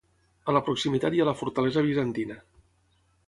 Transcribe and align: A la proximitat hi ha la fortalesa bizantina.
A 0.51 0.55
la 0.55 0.61
proximitat 0.69 1.17
hi 1.17 1.21
ha 1.21 1.27
la 1.29 1.35
fortalesa 1.43 1.85
bizantina. 1.89 2.39